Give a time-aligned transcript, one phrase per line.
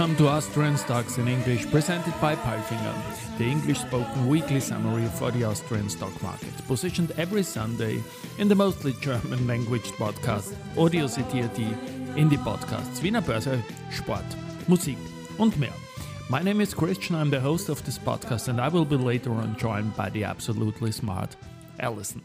[0.00, 2.94] welcome to Austrian Stocks in English, presented by Palfinger,
[3.38, 8.02] the English spoken weekly summary for the Austrian stock market, positioned every Sunday
[8.38, 14.24] in the mostly German language podcast Audio CTRT in the podcasts Wiener Börse, Sport,
[14.68, 14.98] Musik
[15.38, 15.89] und mehr.
[16.30, 19.32] My name is Christian, I'm the host of this podcast, and I will be later
[19.32, 21.34] on joined by the absolutely smart
[21.80, 22.22] Alison.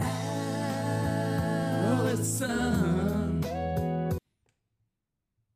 [2.16, 3.42] Alison.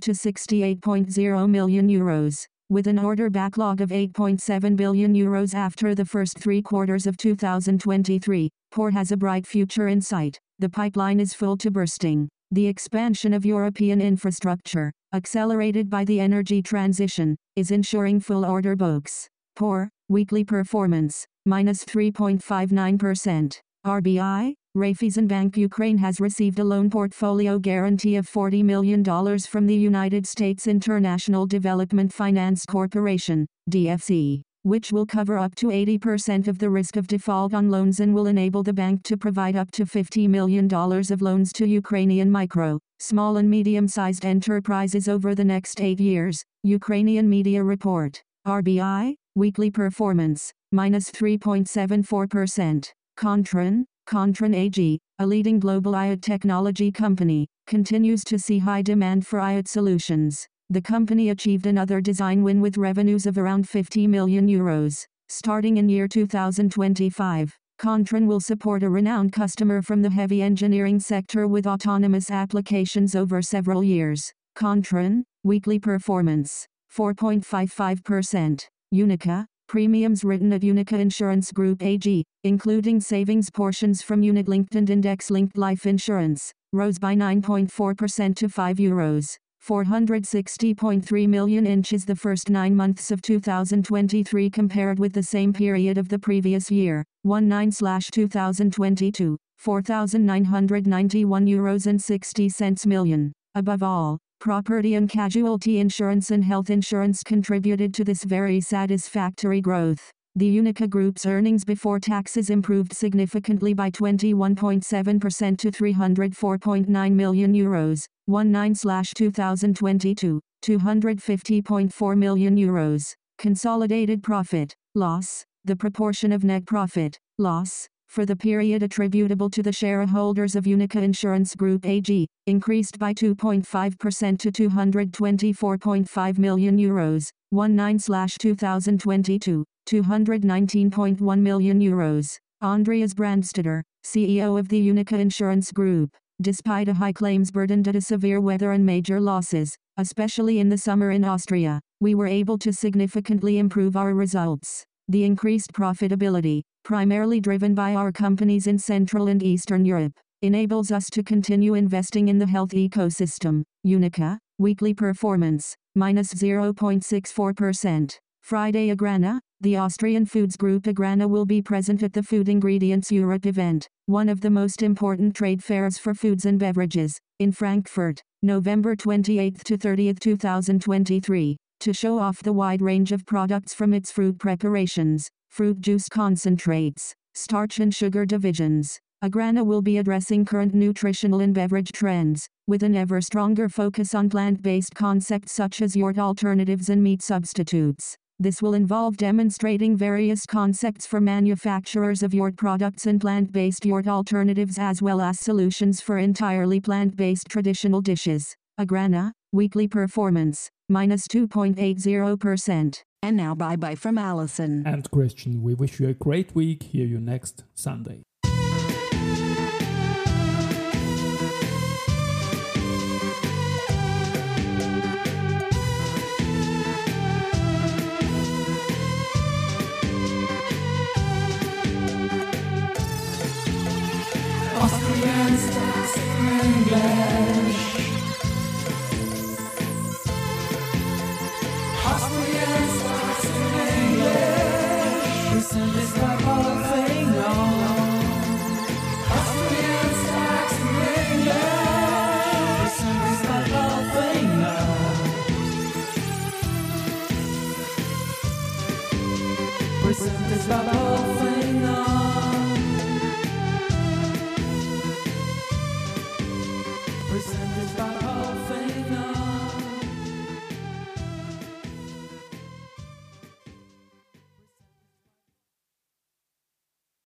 [0.00, 2.46] to 68.0 million euros.
[2.72, 8.48] With an order backlog of 8.7 billion euros after the first three quarters of 2023,
[8.72, 10.40] Porr has a bright future in sight.
[10.58, 12.30] The pipeline is full to bursting.
[12.50, 19.28] The expansion of European infrastructure, accelerated by the energy transition, is ensuring full order books.
[19.54, 23.60] Porr, weekly performance, minus 3.59%.
[23.84, 29.04] RBI, Raiffeisen Bank Ukraine has received a loan portfolio guarantee of $40 million
[29.40, 36.48] from the United States International Development Finance Corporation, DFC, which will cover up to 80%
[36.48, 39.70] of the risk of default on loans and will enable the bank to provide up
[39.72, 45.82] to $50 million of loans to Ukrainian micro, small and medium-sized enterprises over the next
[45.82, 48.22] eight years, Ukrainian media report.
[48.46, 52.90] RBI, weekly performance, minus 3.74%.
[53.18, 59.38] Kontron, Kontron AG, a leading global IoT technology company, continues to see high demand for
[59.38, 60.46] IoT solutions.
[60.70, 65.06] The company achieved another design win with revenues of around 50 million euros.
[65.28, 71.46] Starting in year 2025, Kontron will support a renowned customer from the heavy engineering sector
[71.46, 74.32] with autonomous applications over several years.
[74.56, 78.66] Kontron, weekly performance, 4.55%.
[78.94, 85.56] Uniqa, Premiums written at Uniqa Insurance Group AG, including savings portions from unit-linked and index-linked
[85.56, 89.38] life insurance, rose by 9.4% to 5 euros.
[89.66, 96.10] 460.3 million inches the first nine months of 2023 compared with the same period of
[96.10, 103.32] the previous year, 19-2022, 4,991 euros and 60 cents million.
[103.54, 110.10] Above all, Property and casualty insurance and health insurance contributed to this very satisfactory growth.
[110.34, 120.40] The Uniqa Group's earnings before taxes improved significantly by 21.7% to 304.9 million euros, 19/2022,
[120.64, 123.14] 250.4 million euros.
[123.38, 129.72] Consolidated profit, loss, the proportion of net profit, loss, for the period attributable to the
[129.72, 141.40] shareholders of Uniqa Insurance Group AG, increased by 2.5% to 224.5 million euros, 19/2022, 219.1
[141.40, 142.38] million euros.
[142.60, 148.02] Andreas Brandstetter, CEO of the Uniqa Insurance Group, despite a high claims burden due to
[148.02, 152.74] severe weather and major losses, especially in the summer in Austria, we were able to
[152.74, 154.84] significantly improve our results.
[155.12, 161.10] The increased profitability, primarily driven by our companies in Central and Eastern Europe, enables us
[161.10, 163.62] to continue investing in the health ecosystem.
[163.86, 168.16] Uniqa, weekly performance, minus 0.64%.
[168.40, 173.44] Friday Agrana, the Austrian foods group Agrana will be present at the Food Ingredients Europe
[173.44, 178.96] event, one of the most important trade fairs for foods and beverages, in Frankfurt, November
[178.96, 184.38] 28 to 30, 2023 to show off the wide range of products from its fruit
[184.38, 189.00] preparations, fruit juice concentrates, starch and sugar divisions.
[189.24, 194.30] Agrana will be addressing current nutritional and beverage trends, with an ever stronger focus on
[194.30, 198.16] plant-based concepts such as yogurt alternatives and meat substitutes.
[198.38, 204.78] This will involve demonstrating various concepts for manufacturers of yogurt products and plant-based yogurt alternatives
[204.78, 208.54] as well as solutions for entirely plant-based traditional dishes.
[208.80, 213.02] Agrana, weekly performance, minus 2.80%.
[213.24, 214.84] And now bye bye from Alison.
[214.86, 216.82] And Christian, we wish you a great week.
[216.82, 218.22] Hear you next Sunday.